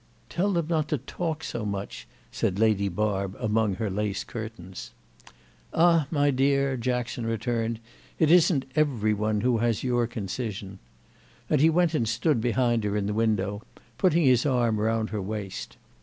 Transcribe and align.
"Tell 0.29 0.51
them 0.53 0.65
not 0.67 0.87
to 0.87 0.97
talk 0.97 1.43
so 1.43 1.63
much," 1.63 2.07
said 2.31 2.57
Lady 2.57 2.89
Barb 2.89 3.37
among 3.39 3.75
her 3.75 3.87
lace 3.87 4.23
curtains. 4.23 4.93
"Ah, 5.75 6.07
my 6.09 6.31
dear," 6.31 6.75
Jackson 6.75 7.23
returned, 7.27 7.79
"it 8.17 8.31
isn't 8.31 8.65
every 8.75 9.13
one 9.13 9.41
who 9.41 9.59
has 9.59 9.83
your 9.83 10.07
concision." 10.07 10.79
And 11.51 11.61
he 11.61 11.69
went 11.69 11.93
and 11.93 12.09
stood 12.09 12.41
behind 12.41 12.83
her 12.83 12.97
in 12.97 13.05
the 13.05 13.13
window, 13.13 13.61
putting 13.99 14.25
his 14.25 14.43
arm 14.43 14.79
round 14.79 15.11
her 15.11 15.21
waist. 15.21 15.77